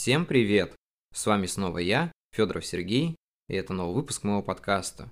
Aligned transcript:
Всем 0.00 0.26
привет! 0.26 0.76
С 1.12 1.26
вами 1.26 1.46
снова 1.46 1.78
я, 1.78 2.12
Федоров 2.32 2.64
Сергей, 2.64 3.16
и 3.48 3.54
это 3.56 3.72
новый 3.72 3.96
выпуск 3.96 4.22
моего 4.22 4.44
подкаста. 4.44 5.08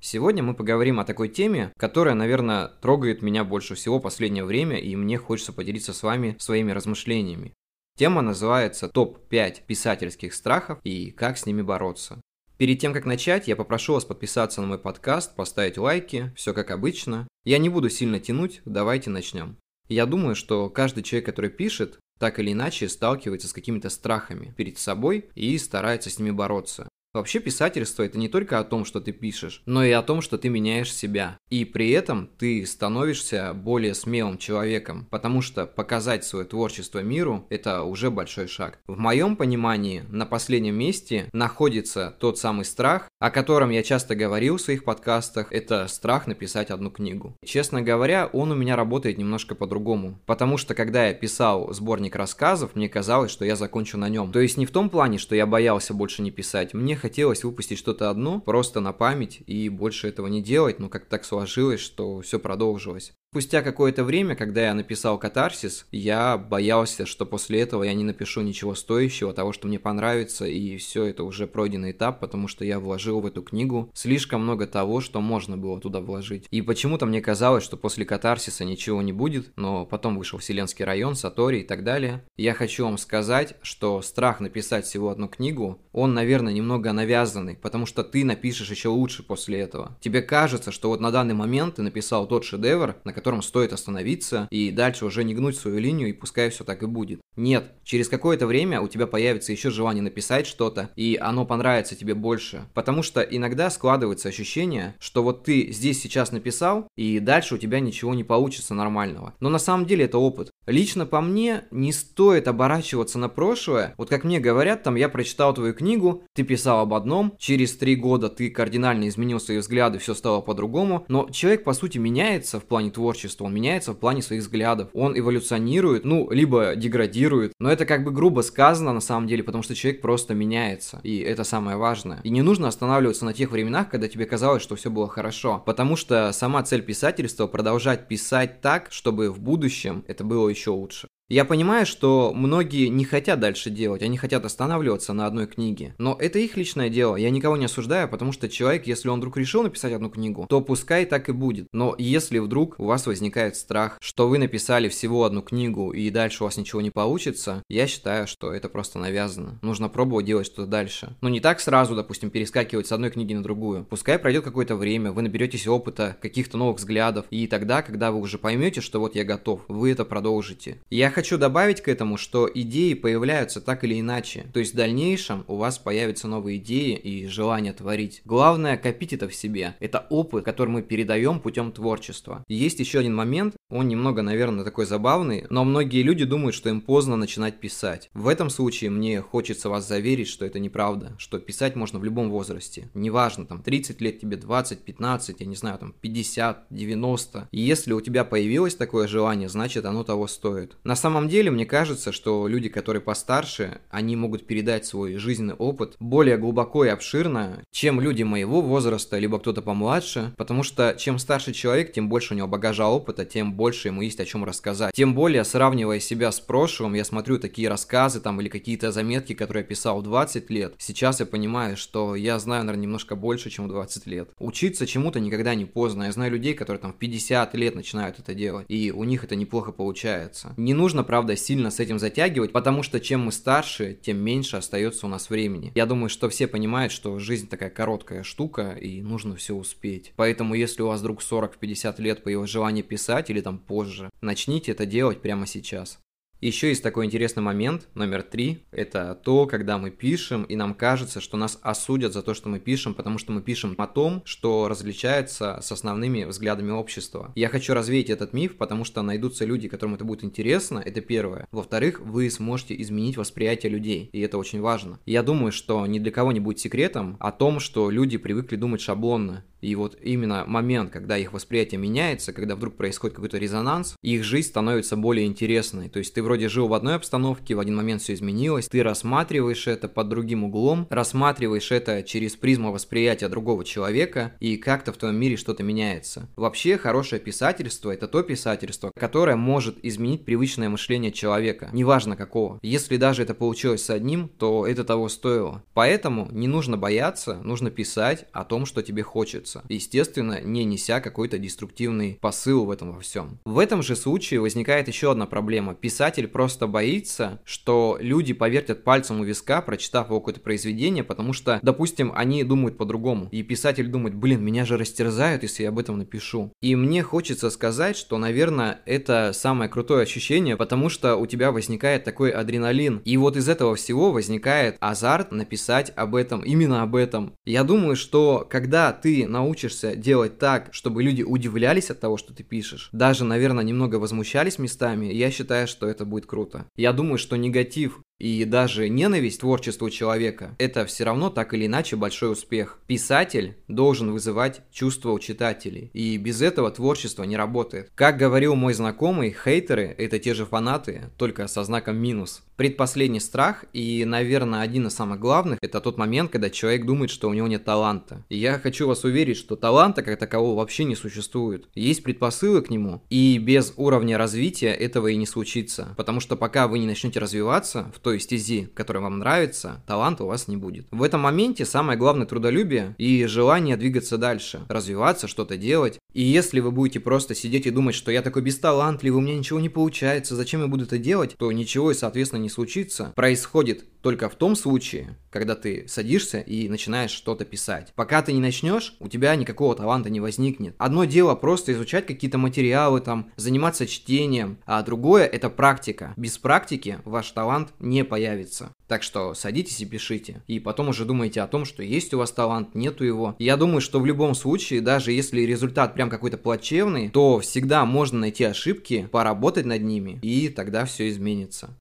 Сегодня 0.00 0.42
мы 0.42 0.54
поговорим 0.54 0.98
о 0.98 1.04
такой 1.04 1.28
теме, 1.28 1.74
которая, 1.76 2.14
наверное, 2.14 2.68
трогает 2.68 3.20
меня 3.20 3.44
больше 3.44 3.74
всего 3.74 3.98
в 3.98 4.02
последнее 4.02 4.44
время, 4.44 4.78
и 4.78 4.96
мне 4.96 5.18
хочется 5.18 5.52
поделиться 5.52 5.92
с 5.92 6.02
вами 6.02 6.36
своими 6.38 6.72
размышлениями. 6.72 7.52
Тема 7.98 8.22
называется 8.22 8.88
«Топ-5 8.88 9.66
писательских 9.66 10.32
страхов 10.32 10.78
и 10.84 11.10
как 11.10 11.36
с 11.36 11.44
ними 11.44 11.60
бороться». 11.60 12.18
Перед 12.56 12.78
тем, 12.78 12.94
как 12.94 13.04
начать, 13.04 13.46
я 13.46 13.56
попрошу 13.56 13.92
вас 13.92 14.06
подписаться 14.06 14.62
на 14.62 14.68
мой 14.68 14.78
подкаст, 14.78 15.36
поставить 15.36 15.76
лайки, 15.76 16.32
все 16.34 16.54
как 16.54 16.70
обычно. 16.70 17.28
Я 17.44 17.58
не 17.58 17.68
буду 17.68 17.90
сильно 17.90 18.18
тянуть, 18.18 18.62
давайте 18.64 19.10
начнем. 19.10 19.58
Я 19.90 20.06
думаю, 20.06 20.34
что 20.34 20.70
каждый 20.70 21.02
человек, 21.02 21.26
который 21.26 21.50
пишет, 21.50 21.98
так 22.20 22.38
или 22.38 22.52
иначе 22.52 22.86
сталкивается 22.88 23.48
с 23.48 23.52
какими-то 23.54 23.88
страхами 23.88 24.52
перед 24.54 24.78
собой 24.78 25.30
и 25.34 25.56
старается 25.56 26.10
с 26.10 26.18
ними 26.18 26.30
бороться. 26.30 26.86
Вообще 27.12 27.40
писательство 27.40 28.04
это 28.04 28.18
не 28.18 28.28
только 28.28 28.60
о 28.60 28.64
том, 28.64 28.84
что 28.84 29.00
ты 29.00 29.10
пишешь, 29.10 29.62
но 29.66 29.82
и 29.82 29.90
о 29.90 30.02
том, 30.02 30.20
что 30.20 30.38
ты 30.38 30.48
меняешь 30.48 30.94
себя. 30.94 31.36
И 31.48 31.64
при 31.64 31.90
этом 31.90 32.30
ты 32.38 32.64
становишься 32.64 33.52
более 33.52 33.94
смелым 33.94 34.38
человеком, 34.38 35.08
потому 35.10 35.42
что 35.42 35.66
показать 35.66 36.24
свое 36.24 36.44
творчество 36.44 37.00
миру 37.00 37.46
это 37.50 37.82
уже 37.82 38.12
большой 38.12 38.46
шаг. 38.46 38.78
В 38.86 38.96
моем 38.96 39.34
понимании 39.34 40.04
на 40.08 40.24
последнем 40.24 40.76
месте 40.76 41.28
находится 41.32 42.14
тот 42.20 42.38
самый 42.38 42.64
страх, 42.64 43.08
о 43.18 43.32
котором 43.32 43.70
я 43.70 43.82
часто 43.82 44.14
говорил 44.14 44.58
в 44.58 44.60
своих 44.60 44.84
подкастах, 44.84 45.50
это 45.50 45.88
страх 45.88 46.28
написать 46.28 46.70
одну 46.70 46.90
книгу. 46.90 47.34
Честно 47.44 47.82
говоря, 47.82 48.30
он 48.32 48.52
у 48.52 48.54
меня 48.54 48.76
работает 48.76 49.18
немножко 49.18 49.56
по-другому, 49.56 50.20
потому 50.26 50.58
что 50.58 50.74
когда 50.74 51.08
я 51.08 51.14
писал 51.14 51.72
сборник 51.72 52.14
рассказов, 52.14 52.76
мне 52.76 52.88
казалось, 52.88 53.32
что 53.32 53.44
я 53.44 53.56
закончу 53.56 53.98
на 53.98 54.08
нем. 54.08 54.30
То 54.30 54.38
есть 54.38 54.56
не 54.56 54.66
в 54.66 54.70
том 54.70 54.88
плане, 54.88 55.18
что 55.18 55.34
я 55.34 55.44
боялся 55.44 55.92
больше 55.92 56.22
не 56.22 56.30
писать, 56.30 56.72
мне 56.72 56.99
хотелось 57.00 57.42
выпустить 57.42 57.78
что-то 57.78 58.10
одно, 58.10 58.40
просто 58.40 58.80
на 58.80 58.92
память, 58.92 59.42
и 59.46 59.68
больше 59.68 60.06
этого 60.06 60.28
не 60.28 60.40
делать, 60.40 60.78
но 60.78 60.88
как 60.88 61.06
так 61.06 61.24
сложилось, 61.24 61.80
что 61.80 62.20
все 62.20 62.38
продолжилось. 62.38 63.12
Спустя 63.32 63.62
какое-то 63.62 64.02
время, 64.02 64.34
когда 64.34 64.62
я 64.62 64.74
написал 64.74 65.16
«Катарсис», 65.16 65.86
я 65.92 66.36
боялся, 66.36 67.06
что 67.06 67.24
после 67.24 67.60
этого 67.60 67.84
я 67.84 67.94
не 67.94 68.02
напишу 68.02 68.40
ничего 68.40 68.74
стоящего, 68.74 69.32
того, 69.32 69.52
что 69.52 69.68
мне 69.68 69.78
понравится, 69.78 70.46
и 70.46 70.76
все 70.78 71.04
это 71.04 71.22
уже 71.22 71.46
пройденный 71.46 71.92
этап, 71.92 72.18
потому 72.18 72.48
что 72.48 72.64
я 72.64 72.80
вложил 72.80 73.20
в 73.20 73.26
эту 73.26 73.42
книгу 73.42 73.88
слишком 73.94 74.42
много 74.42 74.66
того, 74.66 75.00
что 75.00 75.20
можно 75.20 75.56
было 75.56 75.80
туда 75.80 76.00
вложить. 76.00 76.48
И 76.50 76.60
почему-то 76.60 77.06
мне 77.06 77.20
казалось, 77.20 77.62
что 77.62 77.76
после 77.76 78.04
«Катарсиса» 78.04 78.64
ничего 78.64 79.00
не 79.00 79.12
будет, 79.12 79.52
но 79.54 79.86
потом 79.86 80.18
вышел 80.18 80.40
«Вселенский 80.40 80.84
район», 80.84 81.14
«Сатори» 81.14 81.60
и 81.60 81.64
так 81.64 81.84
далее. 81.84 82.24
Я 82.36 82.52
хочу 82.52 82.84
вам 82.84 82.98
сказать, 82.98 83.54
что 83.62 84.02
страх 84.02 84.40
написать 84.40 84.86
всего 84.86 85.08
одну 85.08 85.28
книгу, 85.28 85.78
он, 85.92 86.14
наверное, 86.14 86.52
немного 86.52 86.92
навязанный, 86.92 87.56
потому 87.56 87.86
что 87.86 88.04
ты 88.04 88.24
напишешь 88.24 88.70
еще 88.70 88.88
лучше 88.88 89.22
после 89.22 89.60
этого. 89.60 89.96
Тебе 90.00 90.22
кажется, 90.22 90.72
что 90.72 90.88
вот 90.88 91.00
на 91.00 91.10
данный 91.10 91.34
момент 91.34 91.76
ты 91.76 91.82
написал 91.82 92.26
тот 92.26 92.44
шедевр, 92.44 92.96
на 93.04 93.12
котором 93.12 93.42
стоит 93.42 93.72
остановиться 93.72 94.48
и 94.50 94.70
дальше 94.70 95.04
уже 95.04 95.24
не 95.24 95.34
гнуть 95.34 95.56
свою 95.56 95.78
линию 95.78 96.08
и 96.08 96.12
пускай 96.12 96.50
все 96.50 96.64
так 96.64 96.82
и 96.82 96.86
будет. 96.86 97.20
Нет, 97.36 97.72
через 97.84 98.08
какое-то 98.08 98.46
время 98.46 98.80
у 98.80 98.88
тебя 98.88 99.06
появится 99.06 99.52
еще 99.52 99.70
желание 99.70 100.02
написать 100.02 100.46
что-то, 100.46 100.90
и 100.96 101.18
оно 101.20 101.46
понравится 101.46 101.96
тебе 101.96 102.14
больше. 102.14 102.66
Потому 102.74 103.02
что 103.02 103.20
иногда 103.20 103.70
складывается 103.70 104.28
ощущение, 104.28 104.94
что 104.98 105.22
вот 105.22 105.44
ты 105.44 105.72
здесь 105.72 106.00
сейчас 106.00 106.32
написал, 106.32 106.88
и 106.96 107.18
дальше 107.18 107.54
у 107.54 107.58
тебя 107.58 107.80
ничего 107.80 108.14
не 108.14 108.24
получится 108.24 108.74
нормального. 108.74 109.34
Но 109.40 109.48
на 109.48 109.58
самом 109.58 109.86
деле 109.86 110.04
это 110.04 110.18
опыт. 110.18 110.50
Лично 110.66 111.06
по 111.06 111.20
мне 111.20 111.64
не 111.70 111.92
стоит 111.92 112.46
оборачиваться 112.46 113.18
на 113.18 113.28
прошлое. 113.28 113.94
Вот 113.96 114.08
как 114.08 114.24
мне 114.24 114.38
говорят, 114.38 114.82
там 114.82 114.94
я 114.94 115.08
прочитал 115.08 115.54
твою 115.54 115.74
книгу, 115.80 116.22
ты 116.34 116.42
писал 116.42 116.80
об 116.80 116.94
одном, 116.94 117.34
через 117.38 117.76
три 117.76 117.96
года 117.96 118.28
ты 118.28 118.50
кардинально 118.50 119.08
изменил 119.08 119.40
свои 119.40 119.58
взгляды, 119.58 119.98
все 119.98 120.14
стало 120.14 120.40
по-другому. 120.42 121.04
Но 121.08 121.28
человек 121.30 121.64
по 121.64 121.72
сути 121.72 121.98
меняется 121.98 122.60
в 122.60 122.64
плане 122.64 122.90
творчества, 122.90 123.44
он 123.44 123.54
меняется 123.54 123.92
в 123.92 123.96
плане 123.96 124.22
своих 124.22 124.42
взглядов, 124.42 124.90
он 124.92 125.18
эволюционирует, 125.18 126.04
ну, 126.04 126.30
либо 126.30 126.74
деградирует. 126.76 127.52
Но 127.58 127.72
это 127.72 127.86
как 127.86 128.04
бы 128.04 128.10
грубо 128.10 128.42
сказано 128.42 128.92
на 128.92 129.00
самом 129.00 129.26
деле, 129.26 129.42
потому 129.42 129.62
что 129.62 129.74
человек 129.74 130.02
просто 130.02 130.34
меняется, 130.34 131.00
и 131.02 131.18
это 131.18 131.44
самое 131.44 131.76
важное. 131.76 132.20
И 132.22 132.30
не 132.30 132.42
нужно 132.42 132.68
останавливаться 132.68 133.24
на 133.24 133.32
тех 133.32 133.50
временах, 133.50 133.88
когда 133.88 134.08
тебе 134.08 134.26
казалось, 134.26 134.62
что 134.62 134.76
все 134.76 134.90
было 134.90 135.08
хорошо, 135.08 135.62
потому 135.64 135.96
что 135.96 136.32
сама 136.32 136.62
цель 136.62 136.82
писательства 136.82 137.46
продолжать 137.46 138.06
писать 138.06 138.60
так, 138.60 138.88
чтобы 138.90 139.30
в 139.30 139.40
будущем 139.40 140.04
это 140.06 140.24
было 140.24 140.48
еще 140.48 140.70
лучше. 140.70 141.08
Я 141.30 141.44
понимаю, 141.44 141.86
что 141.86 142.32
многие 142.34 142.88
не 142.88 143.04
хотят 143.04 143.38
дальше 143.38 143.70
делать, 143.70 144.02
они 144.02 144.16
хотят 144.16 144.44
останавливаться 144.44 145.12
на 145.12 145.26
одной 145.26 145.46
книге. 145.46 145.94
Но 145.96 146.16
это 146.18 146.40
их 146.40 146.56
личное 146.56 146.88
дело, 146.88 147.14
я 147.14 147.30
никого 147.30 147.56
не 147.56 147.66
осуждаю, 147.66 148.08
потому 148.08 148.32
что 148.32 148.48
человек, 148.48 148.88
если 148.88 149.08
он 149.08 149.20
вдруг 149.20 149.36
решил 149.36 149.62
написать 149.62 149.92
одну 149.92 150.10
книгу, 150.10 150.46
то 150.48 150.60
пускай 150.60 151.06
так 151.06 151.28
и 151.28 151.32
будет. 151.32 151.68
Но 151.72 151.94
если 151.96 152.40
вдруг 152.40 152.74
у 152.78 152.86
вас 152.86 153.06
возникает 153.06 153.54
страх, 153.54 153.96
что 154.00 154.26
вы 154.26 154.38
написали 154.38 154.88
всего 154.88 155.22
одну 155.22 155.40
книгу 155.40 155.92
и 155.92 156.10
дальше 156.10 156.42
у 156.42 156.46
вас 156.46 156.56
ничего 156.56 156.80
не 156.80 156.90
получится, 156.90 157.62
я 157.68 157.86
считаю, 157.86 158.26
что 158.26 158.52
это 158.52 158.68
просто 158.68 158.98
навязано. 158.98 159.60
Нужно 159.62 159.88
пробовать 159.88 160.26
делать 160.26 160.46
что-то 160.46 160.66
дальше. 160.66 161.16
Но 161.20 161.28
не 161.28 161.38
так 161.38 161.60
сразу, 161.60 161.94
допустим, 161.94 162.30
перескакивать 162.30 162.88
с 162.88 162.92
одной 162.92 163.10
книги 163.10 163.34
на 163.34 163.44
другую. 163.44 163.84
Пускай 163.84 164.18
пройдет 164.18 164.42
какое-то 164.42 164.74
время, 164.74 165.12
вы 165.12 165.22
наберетесь 165.22 165.68
опыта, 165.68 166.16
каких-то 166.20 166.58
новых 166.58 166.78
взглядов, 166.78 167.26
и 167.30 167.46
тогда, 167.46 167.82
когда 167.82 168.10
вы 168.10 168.18
уже 168.18 168.36
поймете, 168.36 168.80
что 168.80 168.98
вот 168.98 169.14
я 169.14 169.22
готов, 169.22 169.60
вы 169.68 169.92
это 169.92 170.04
продолжите. 170.04 170.78
Я 170.90 171.19
хочу 171.20 171.36
добавить 171.36 171.82
к 171.82 171.88
этому, 171.88 172.16
что 172.16 172.50
идеи 172.52 172.94
появляются 172.94 173.60
так 173.60 173.84
или 173.84 174.00
иначе. 174.00 174.46
То 174.54 174.58
есть 174.58 174.72
в 174.72 174.76
дальнейшем 174.76 175.44
у 175.48 175.56
вас 175.56 175.78
появятся 175.78 176.28
новые 176.28 176.56
идеи 176.56 176.94
и 176.94 177.26
желание 177.26 177.74
творить. 177.74 178.22
Главное 178.24 178.78
копить 178.78 179.12
это 179.12 179.28
в 179.28 179.34
себе. 179.34 179.76
Это 179.80 180.06
опыт, 180.08 180.46
который 180.46 180.70
мы 180.70 180.80
передаем 180.80 181.38
путем 181.38 181.72
творчества. 181.72 182.42
Есть 182.48 182.80
еще 182.80 183.00
один 183.00 183.14
момент, 183.14 183.54
он 183.70 183.88
немного, 183.88 184.22
наверное, 184.22 184.64
такой 184.64 184.86
забавный, 184.86 185.46
но 185.50 185.64
многие 185.64 186.02
люди 186.02 186.24
думают, 186.24 186.54
что 186.54 186.68
им 186.68 186.80
поздно 186.80 187.16
начинать 187.16 187.60
писать. 187.60 188.10
В 188.14 188.28
этом 188.28 188.50
случае 188.50 188.90
мне 188.90 189.20
хочется 189.20 189.68
вас 189.68 189.86
заверить, 189.86 190.28
что 190.28 190.44
это 190.44 190.58
неправда, 190.58 191.14
что 191.18 191.38
писать 191.38 191.76
можно 191.76 191.98
в 191.98 192.04
любом 192.04 192.30
возрасте. 192.30 192.90
Неважно, 192.94 193.46
там 193.46 193.62
30 193.62 194.00
лет 194.00 194.20
тебе, 194.20 194.36
20, 194.36 194.80
15, 194.80 195.40
я 195.40 195.46
не 195.46 195.56
знаю, 195.56 195.78
там 195.78 195.94
50, 196.00 196.66
90. 196.70 197.48
И 197.50 197.60
если 197.60 197.92
у 197.92 198.00
тебя 198.00 198.24
появилось 198.24 198.74
такое 198.74 199.06
желание, 199.08 199.48
значит 199.48 199.84
оно 199.84 200.04
того 200.04 200.26
стоит. 200.26 200.76
На 200.84 200.96
самом 200.96 201.28
деле, 201.28 201.50
мне 201.50 201.66
кажется, 201.66 202.12
что 202.12 202.46
люди, 202.48 202.68
которые 202.68 203.00
постарше, 203.00 203.80
они 203.90 204.16
могут 204.16 204.46
передать 204.46 204.86
свой 204.86 205.16
жизненный 205.16 205.54
опыт 205.54 205.96
более 206.00 206.36
глубоко 206.36 206.84
и 206.84 206.88
обширно, 206.88 207.62
чем 207.70 208.00
люди 208.00 208.22
моего 208.22 208.60
возраста, 208.60 209.18
либо 209.18 209.38
кто-то 209.38 209.62
помладше, 209.62 210.34
потому 210.36 210.62
что 210.62 210.94
чем 210.98 211.18
старше 211.18 211.52
человек, 211.52 211.92
тем 211.92 212.08
больше 212.08 212.34
у 212.34 212.36
него 212.36 212.48
багажа 212.48 212.88
опыта, 212.88 213.24
тем 213.24 213.54
больше 213.60 213.88
ему 213.88 214.00
есть 214.00 214.18
о 214.20 214.24
чем 214.24 214.42
рассказать. 214.42 214.94
Тем 214.94 215.14
более, 215.14 215.44
сравнивая 215.44 216.00
себя 216.00 216.32
с 216.32 216.40
прошлым, 216.40 216.94
я 216.94 217.04
смотрю 217.04 217.38
такие 217.38 217.68
рассказы 217.68 218.18
там 218.18 218.40
или 218.40 218.48
какие-то 218.48 218.90
заметки, 218.90 219.34
которые 219.34 219.64
я 219.64 219.66
писал 219.66 220.00
в 220.00 220.02
20 220.02 220.48
лет. 220.48 220.72
Сейчас 220.78 221.20
я 221.20 221.26
понимаю, 221.26 221.76
что 221.76 222.16
я 222.16 222.38
знаю, 222.38 222.64
наверное, 222.64 222.84
немножко 222.84 223.16
больше, 223.16 223.50
чем 223.50 223.66
в 223.66 223.68
20 223.68 224.06
лет. 224.06 224.30
Учиться 224.38 224.86
чему-то 224.86 225.20
никогда 225.20 225.54
не 225.54 225.66
поздно. 225.66 226.04
Я 226.04 226.12
знаю 226.12 226.32
людей, 226.32 226.54
которые 226.54 226.80
там 226.80 226.94
в 226.94 226.96
50 226.96 227.54
лет 227.54 227.74
начинают 227.74 228.18
это 228.18 228.32
делать, 228.32 228.64
и 228.68 228.92
у 228.92 229.04
них 229.04 229.24
это 229.24 229.36
неплохо 229.36 229.72
получается. 229.72 230.54
Не 230.56 230.72
нужно 230.72 231.04
правда, 231.04 231.36
сильно 231.36 231.70
с 231.70 231.80
этим 231.80 231.98
затягивать, 231.98 232.52
потому 232.52 232.82
что 232.82 232.98
чем 232.98 233.26
мы 233.26 233.30
старше, 233.30 233.94
тем 234.00 234.16
меньше 234.16 234.56
остается 234.56 235.04
у 235.04 235.10
нас 235.10 235.28
времени. 235.28 235.70
Я 235.74 235.84
думаю, 235.84 236.08
что 236.08 236.30
все 236.30 236.46
понимают, 236.46 236.92
что 236.92 237.18
жизнь 237.18 237.46
такая 237.46 237.68
короткая 237.68 238.22
штука, 238.22 238.70
и 238.80 239.02
нужно 239.02 239.36
все 239.36 239.54
успеть. 239.54 240.14
Поэтому, 240.16 240.54
если 240.54 240.80
у 240.80 240.86
вас 240.86 241.00
вдруг 241.00 241.20
40-50 241.20 242.00
лет 242.00 242.22
появилось 242.22 242.48
желание 242.48 242.82
писать 242.82 243.28
или 243.28 243.42
там 243.42 243.49
позже, 243.58 244.10
начните 244.20 244.72
это 244.72 244.86
делать 244.86 245.20
прямо 245.20 245.46
сейчас. 245.46 245.98
Еще 246.40 246.68
есть 246.68 246.82
такой 246.82 247.04
интересный 247.04 247.42
момент, 247.42 247.88
номер 247.94 248.22
три, 248.22 248.64
это 248.70 249.14
то, 249.14 249.44
когда 249.44 249.76
мы 249.76 249.90
пишем, 249.90 250.44
и 250.44 250.56
нам 250.56 250.72
кажется, 250.72 251.20
что 251.20 251.36
нас 251.36 251.58
осудят 251.60 252.14
за 252.14 252.22
то, 252.22 252.32
что 252.32 252.48
мы 252.48 252.60
пишем, 252.60 252.94
потому 252.94 253.18
что 253.18 253.32
мы 253.32 253.42
пишем 253.42 253.74
о 253.76 253.86
том, 253.86 254.22
что 254.24 254.66
различается 254.66 255.58
с 255.60 255.70
основными 255.70 256.24
взглядами 256.24 256.70
общества. 256.70 257.30
Я 257.34 257.50
хочу 257.50 257.74
развеять 257.74 258.08
этот 258.08 258.32
миф, 258.32 258.56
потому 258.56 258.84
что 258.84 259.02
найдутся 259.02 259.44
люди, 259.44 259.68
которым 259.68 259.96
это 259.96 260.04
будет 260.06 260.24
интересно, 260.24 260.78
это 260.78 261.02
первое. 261.02 261.46
Во-вторых, 261.50 262.00
вы 262.00 262.30
сможете 262.30 262.80
изменить 262.80 263.18
восприятие 263.18 263.70
людей, 263.70 264.08
и 264.10 264.20
это 264.20 264.38
очень 264.38 264.62
важно. 264.62 264.98
Я 265.04 265.22
думаю, 265.22 265.52
что 265.52 265.84
ни 265.84 265.98
для 265.98 266.10
кого 266.10 266.32
не 266.32 266.40
будет 266.40 266.58
секретом 266.58 267.18
о 267.20 267.32
том, 267.32 267.60
что 267.60 267.90
люди 267.90 268.16
привыкли 268.16 268.56
думать 268.56 268.80
шаблонно, 268.80 269.44
И 269.60 269.74
вот 269.74 269.96
именно 270.02 270.44
момент, 270.46 270.90
когда 270.90 271.16
их 271.16 271.32
восприятие 271.32 271.78
меняется, 271.78 272.32
когда 272.32 272.56
вдруг 272.56 272.76
происходит 272.76 273.16
какой-то 273.16 273.38
резонанс, 273.38 273.96
их 274.02 274.24
жизнь 274.24 274.48
становится 274.48 274.96
более 274.96 275.26
интересной. 275.26 275.88
То 275.88 275.98
есть 275.98 276.14
ты 276.14 276.22
вроде 276.22 276.48
жил 276.48 276.68
в 276.68 276.74
одной 276.74 276.94
обстановке, 276.96 277.54
в 277.54 277.60
один 277.60 277.76
момент 277.76 278.02
все 278.02 278.14
изменилось, 278.14 278.68
ты 278.68 278.82
рассматриваешь 278.82 279.66
это 279.66 279.88
под 279.88 280.08
другим 280.08 280.44
углом, 280.44 280.86
рассматриваешь 280.90 281.70
это 281.72 282.02
через 282.02 282.36
призму 282.36 282.72
восприятия 282.72 283.28
другого 283.28 283.64
человека, 283.64 284.32
и 284.40 284.56
как-то 284.56 284.92
в 284.92 284.96
твоем 284.96 285.16
мире 285.16 285.36
что-то 285.36 285.62
меняется. 285.62 286.28
Вообще, 286.36 286.78
хорошее 286.78 287.20
писательство– 287.20 287.90
это 287.92 288.08
то 288.08 288.22
писательство, 288.22 288.90
которое 288.98 289.36
может 289.36 289.78
изменить 289.84 290.24
привычное 290.24 290.68
мышление 290.68 291.12
человека, 291.12 291.70
неважно 291.72 292.16
какого. 292.16 292.58
Если 292.62 292.96
даже 292.96 293.22
это 293.22 293.34
получилось 293.34 293.84
с 293.84 293.90
одним, 293.90 294.28
то 294.28 294.66
это 294.66 294.84
того 294.84 295.08
стоило. 295.08 295.62
Поэтому 295.74 296.28
не 296.30 296.48
нужно 296.48 296.76
бояться, 296.76 297.36
нужно 297.42 297.70
писать 297.70 298.26
о 298.32 298.44
том, 298.44 298.66
что 298.66 298.82
тебе 298.82 299.02
хочется. 299.02 299.49
Естественно, 299.68 300.40
не 300.40 300.64
неся 300.64 301.00
какой-то 301.00 301.38
деструктивный 301.38 302.18
посыл 302.20 302.64
в 302.64 302.70
этом 302.70 302.92
во 302.92 303.00
всем. 303.00 303.38
В 303.44 303.58
этом 303.58 303.82
же 303.82 303.96
случае 303.96 304.40
возникает 304.40 304.88
еще 304.88 305.10
одна 305.10 305.26
проблема. 305.26 305.74
Писатель 305.74 306.28
просто 306.28 306.66
боится, 306.66 307.40
что 307.44 307.98
люди 308.00 308.32
повертят 308.32 308.84
пальцем 308.84 309.20
у 309.20 309.24
виска, 309.24 309.62
прочитав 309.62 310.08
его 310.08 310.20
какое-то 310.20 310.40
произведение, 310.40 311.04
потому 311.04 311.32
что, 311.32 311.58
допустим, 311.62 312.12
они 312.14 312.44
думают 312.44 312.76
по-другому. 312.76 313.28
И 313.30 313.42
писатель 313.42 313.88
думает, 313.88 314.14
блин, 314.14 314.42
меня 314.44 314.64
же 314.64 314.76
растерзают, 314.76 315.42
если 315.42 315.64
я 315.64 315.70
об 315.70 315.78
этом 315.78 315.98
напишу. 315.98 316.52
И 316.60 316.76
мне 316.76 317.02
хочется 317.02 317.50
сказать, 317.50 317.96
что, 317.96 318.18
наверное, 318.18 318.80
это 318.86 319.32
самое 319.34 319.70
крутое 319.70 320.02
ощущение, 320.02 320.56
потому 320.56 320.88
что 320.88 321.16
у 321.16 321.26
тебя 321.26 321.52
возникает 321.52 322.04
такой 322.04 322.30
адреналин. 322.30 323.02
И 323.04 323.16
вот 323.16 323.36
из 323.36 323.48
этого 323.48 323.74
всего 323.74 324.12
возникает 324.12 324.76
азарт 324.80 325.32
написать 325.32 325.92
об 325.96 326.14
этом, 326.14 326.40
именно 326.40 326.82
об 326.82 326.96
этом. 326.96 327.34
Я 327.44 327.64
думаю, 327.64 327.96
что 327.96 328.46
когда 328.48 328.92
ты 328.92 329.26
научишься 329.40 329.96
делать 329.96 330.38
так, 330.38 330.68
чтобы 330.72 331.02
люди 331.02 331.22
удивлялись 331.22 331.90
от 331.90 332.00
того, 332.00 332.16
что 332.16 332.34
ты 332.34 332.42
пишешь, 332.42 332.90
даже, 332.92 333.24
наверное, 333.24 333.64
немного 333.64 333.96
возмущались 333.96 334.58
местами, 334.58 335.06
я 335.06 335.30
считаю, 335.30 335.66
что 335.66 335.88
это 335.88 336.04
будет 336.04 336.26
круто. 336.26 336.66
Я 336.76 336.92
думаю, 336.92 337.18
что 337.18 337.36
негатив 337.36 338.00
и 338.20 338.44
даже 338.44 338.88
ненависть 338.88 339.40
творчеству 339.40 339.90
человека– 339.90 340.54
это 340.58 340.84
все 340.84 341.04
равно 341.04 341.30
так 341.30 341.54
или 341.54 341.66
иначе 341.66 341.96
большой 341.96 342.32
успех. 342.32 342.78
Писатель 342.86 343.56
должен 343.66 344.12
вызывать 344.12 344.60
чувства 344.70 345.10
у 345.12 345.18
читателей, 345.18 345.90
и 345.94 346.16
без 346.18 346.42
этого 346.42 346.70
творчество 346.70 347.24
не 347.24 347.36
работает. 347.36 347.90
Как 347.94 348.18
говорил 348.18 348.54
мой 348.54 348.74
знакомый, 348.74 349.34
хейтеры– 349.44 349.94
это 349.98 350.18
те 350.18 350.34
же 350.34 350.44
фанаты, 350.44 351.10
только 351.16 351.48
со 351.48 351.64
знаком 351.64 351.96
минус. 351.96 352.42
Предпоследний 352.56 353.20
страх 353.20 353.64
и, 353.72 354.04
наверное, 354.04 354.60
один 354.60 354.86
из 354.86 354.94
самых 354.94 355.18
главных– 355.18 355.58
это 355.62 355.80
тот 355.80 355.96
момент, 355.96 356.30
когда 356.30 356.50
человек 356.50 356.84
думает, 356.84 357.10
что 357.10 357.30
у 357.30 357.32
него 357.32 357.48
нет 357.48 357.64
таланта. 357.64 358.26
И 358.28 358.36
я 358.36 358.58
хочу 358.58 358.86
вас 358.86 359.02
уверить, 359.04 359.38
что 359.38 359.56
таланта 359.56 360.02
как 360.02 360.18
такового 360.18 360.58
вообще 360.58 360.84
не 360.84 360.94
существует. 360.94 361.68
Есть 361.74 362.02
предпосылы 362.02 362.60
к 362.60 362.68
нему, 362.68 363.02
и 363.08 363.38
без 363.38 363.72
уровня 363.78 364.18
развития 364.18 364.74
этого 364.74 365.06
и 365.06 365.16
не 365.16 365.24
случится. 365.24 365.94
Потому 365.96 366.20
что 366.20 366.36
пока 366.36 366.68
вы 366.68 366.80
не 366.80 366.86
начнете 366.86 367.18
развиваться 367.18 367.90
в 367.94 367.98
той 367.98 368.09
стези, 368.18 368.68
которая 368.74 369.02
вам 369.04 369.18
нравится, 369.20 369.82
таланта 369.86 370.24
у 370.24 370.26
вас 370.26 370.48
не 370.48 370.56
будет. 370.56 370.86
В 370.90 371.02
этом 371.02 371.20
моменте 371.20 371.64
самое 371.64 371.98
главное 371.98 372.26
трудолюбие 372.26 372.94
и 372.98 373.26
желание 373.26 373.76
двигаться 373.76 374.18
дальше, 374.18 374.62
развиваться, 374.68 375.28
что-то 375.28 375.56
делать. 375.56 375.98
И 376.12 376.22
если 376.22 376.60
вы 376.60 376.72
будете 376.72 376.98
просто 376.98 377.34
сидеть 377.34 377.66
и 377.66 377.70
думать, 377.70 377.94
что 377.94 378.10
я 378.10 378.22
такой 378.22 378.42
бесталантливый, 378.42 379.18
у 379.18 379.22
меня 379.22 379.38
ничего 379.38 379.60
не 379.60 379.68
получается, 379.68 380.34
зачем 380.34 380.62
я 380.62 380.66
буду 380.66 380.84
это 380.84 380.98
делать, 380.98 381.36
то 381.38 381.52
ничего 381.52 381.92
и, 381.92 381.94
соответственно, 381.94 382.40
не 382.40 382.50
случится. 382.50 383.12
Происходит 383.14 383.84
только 384.02 384.28
в 384.28 384.34
том 384.34 384.56
случае, 384.56 385.16
когда 385.30 385.54
ты 385.54 385.86
садишься 385.88 386.40
и 386.40 386.68
начинаешь 386.68 387.10
что-то 387.10 387.44
писать. 387.44 387.92
Пока 387.94 388.22
ты 388.22 388.32
не 388.32 388.40
начнешь, 388.40 388.94
у 389.00 389.08
тебя 389.08 389.34
никакого 389.36 389.74
таланта 389.74 390.10
не 390.10 390.20
возникнет. 390.20 390.74
Одно 390.78 391.04
дело 391.04 391.34
просто 391.34 391.72
изучать 391.72 392.06
какие-то 392.06 392.38
материалы, 392.38 393.00
там, 393.00 393.30
заниматься 393.36 393.86
чтением, 393.86 394.58
а 394.66 394.82
другое 394.82 395.24
это 395.24 395.50
практика. 395.50 396.14
Без 396.16 396.38
практики 396.38 396.98
ваш 397.04 397.30
талант 397.30 397.70
не 397.78 398.04
появится. 398.04 398.72
Так 398.86 399.02
что 399.02 399.34
садитесь 399.34 399.80
и 399.80 399.86
пишите. 399.86 400.42
И 400.48 400.58
потом 400.58 400.88
уже 400.88 401.04
думайте 401.04 401.40
о 401.42 401.46
том, 401.46 401.64
что 401.64 401.82
есть 401.82 402.12
у 402.12 402.18
вас 402.18 402.32
талант, 402.32 402.74
нету 402.74 403.04
его. 403.04 403.36
Я 403.38 403.56
думаю, 403.56 403.80
что 403.80 404.00
в 404.00 404.06
любом 404.06 404.34
случае, 404.34 404.80
даже 404.80 405.12
если 405.12 405.42
результат 405.42 405.94
прям 405.94 406.10
какой-то 406.10 406.38
плачевный, 406.38 407.08
то 407.08 407.38
всегда 407.38 407.84
можно 407.84 408.18
найти 408.18 408.44
ошибки, 408.44 409.08
поработать 409.12 409.66
над 409.66 409.82
ними, 409.82 410.18
и 410.22 410.48
тогда 410.48 410.84
все 410.86 411.08
изменится. 411.08 411.76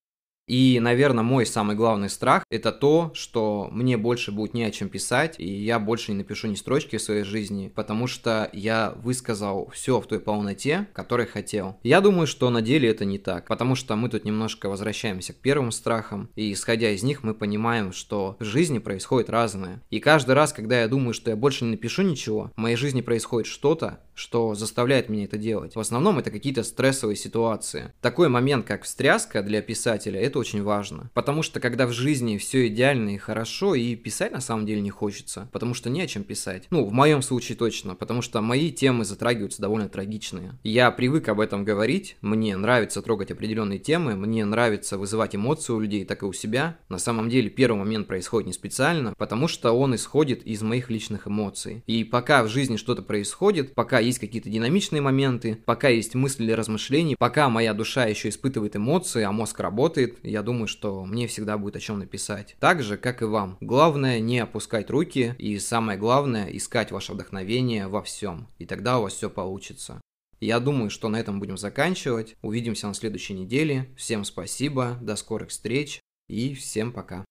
И, 0.50 0.80
наверное, 0.80 1.24
мой 1.24 1.46
самый 1.46 1.75
главный 1.75 2.10
страх– 2.10 2.44
это 2.50 2.72
то, 2.72 3.12
что 3.13 3.69
мне 3.72 3.98
больше 3.98 4.31
будет 4.31 4.56
не 4.56 4.63
о 4.63 4.72
чем 4.72 4.90
писать, 4.90 5.36
и 5.38 5.48
я 5.48 5.78
больше 5.78 6.12
не 6.12 6.18
напишу 6.18 6.48
ни 6.48 6.56
строчки 6.56 6.98
в 6.98 7.01
своей 7.04 7.24
жизни, 7.24 7.72
потому 7.74 8.07
что 8.07 8.50
я 8.51 8.96
высказал 8.98 9.69
все 9.72 10.01
в 10.01 10.07
той 10.07 10.19
полноте, 10.19 10.88
которой 10.94 11.28
хотел. 11.28 11.78
Я 11.84 12.01
думаю, 12.01 12.25
что 12.25 12.50
на 12.50 12.63
деле 12.63 12.90
это 12.90 13.06
не 13.06 13.19
так, 13.19 13.48
потому 13.48 13.75
что 13.75 13.96
мы 13.96 14.10
тут 14.10 14.25
немножко 14.25 14.69
возвращаемся 14.69 15.34
к 15.34 15.38
первым 15.38 15.72
страхам, 15.72 16.31
и 16.36 16.51
исходя 16.51 16.90
из 16.90 17.04
них 17.04 17.22
мы 17.22 17.36
понимаем, 17.36 17.94
что 17.94 18.36
в 18.40 18.44
жизни 18.44 18.80
происходит 18.80 19.30
разное. 19.30 19.84
И 19.92 20.00
каждый 20.00 20.34
раз, 20.34 20.51
когда 20.51 20.81
я 20.81 20.88
думаю, 20.88 21.13
что 21.13 21.30
я 21.30 21.36
больше 21.36 21.63
не 21.63 21.72
напишу 21.72 22.01
ничего, 22.01 22.51
в 22.56 22.60
моей 22.60 22.75
жизни 22.75 23.01
происходит 23.01 23.46
что-то, 23.46 24.00
что 24.19 24.54
заставляет 24.54 25.07
меня 25.07 25.24
это 25.24 25.38
делать. 25.38 25.75
В 25.75 25.80
основном 25.80 26.19
это 26.19 26.30
какие-то 26.30 26.63
стрессовые 26.63 27.16
ситуации. 27.16 27.94
Такой 28.01 28.27
момент, 28.27 28.66
как 28.66 28.83
встряска 28.83 29.42
для 29.42 29.62
писателя, 29.62 30.19
это 30.19 30.39
очень 30.39 30.62
важно. 30.62 31.10
Потому 31.13 31.42
что 31.42 31.62
когда 31.62 31.88
в 31.88 31.94
жизни 31.94 32.38
все 32.38 32.68
идеально 32.68 33.16
и 33.16 33.18
хорошо, 33.18 33.75
и 33.75 33.95
писать 33.95 34.33
на 34.33 34.42
самом 34.42 34.66
деле 34.66 34.81
не 34.81 34.89
хочется, 34.89 35.50
потому 35.54 35.74
что 35.74 35.89
не 35.89 36.01
о 36.01 36.07
чем 36.07 36.24
писать. 36.24 36.68
Ну, 36.69 36.83
в 36.83 36.92
моем 36.92 37.21
случае 37.21 37.57
точно, 37.57 37.95
потому 37.95 38.21
что 38.21 38.42
мои 38.42 38.71
темы 38.71 39.06
затрагиваются 39.06 39.62
довольно 39.62 39.88
трагичные. 39.88 40.60
Я 40.63 40.92
привык 40.92 41.30
об 41.30 41.39
этом 41.39 41.63
говорить, 41.63 42.18
мне 42.22 42.57
нравится 42.57 43.01
трогать 43.01 43.31
определенные 43.31 43.80
темы, 43.80 44.18
мне 44.18 44.44
нравится 44.44 44.98
вызывать 44.98 45.36
эмоции 45.36 45.72
у 45.72 45.80
людей, 45.80 46.04
так 46.04 46.24
и 46.24 46.25
у 46.25 46.33
себя. 46.33 46.77
На 46.89 46.98
самом 46.98 47.30
деле 47.30 47.50
первый 47.50 47.77
момент 47.77 48.07
происходит 48.07 48.48
не 48.48 48.54
специально, 48.54 49.13
потому 49.18 49.48
что 49.48 49.72
он 49.72 49.95
исходит 49.95 50.44
из 50.44 50.62
моих 50.62 50.89
личных 50.89 51.27
эмоций. 51.27 51.83
И 51.88 52.04
пока 52.04 52.44
в 52.44 52.50
жизни 52.50 52.75
что-то 52.75 53.01
происходит, 53.01 53.75
пока 53.75 54.09
есть 54.10 54.20
какие-то 54.20 54.50
динамичные 54.50 55.02
моменты, 55.02 55.58
пока 55.66 55.88
есть 55.88 56.14
мысли 56.14 56.44
или 56.44 56.52
размышления, 56.52 57.16
пока 57.18 57.50
моя 57.50 57.74
душа 57.74 58.06
еще 58.06 58.30
испытывает 58.30 58.76
эмоции, 58.76 59.24
а 59.24 59.32
мозг 59.32 59.60
работает, 59.60 60.18
я 60.24 60.44
думаю, 60.44 60.68
что 60.68 61.06
мне 61.06 61.28
всегда 61.28 61.58
будет 61.58 61.78
о 61.78 61.80
чем 61.80 62.00
написать. 62.00 62.56
Так 62.60 62.84
же, 62.84 62.98
как 62.98 63.22
и 63.22 63.26
вам. 63.26 63.58
Главное 63.62 64.20
не 64.20 64.40
опускать 64.40 64.90
руки 64.90 65.36
и 65.38 65.58
самое 65.60 65.98
главное 65.98 66.50
искать 66.50 66.92
ваше 66.92 67.14
вдохновение 67.14 67.88
во 67.88 68.02
всем. 68.02 68.48
И 68.58 68.66
тогда 68.66 69.00
у 69.00 69.04
вас 69.04 69.14
все 69.14 69.30
получится. 69.30 70.02
Я 70.40 70.60
думаю, 70.60 70.90
что 70.90 71.10
на 71.10 71.18
этом 71.18 71.40
будем 71.40 71.58
заканчивать. 71.58 72.36
Увидимся 72.42 72.88
на 72.88 72.94
следующей 72.94 73.34
неделе. 73.34 73.90
Всем 73.98 74.24
спасибо, 74.24 74.98
до 75.02 75.16
скорых 75.16 75.50
встреч 75.50 76.00
и 76.28 76.54
всем 76.54 76.92
пока. 76.92 77.26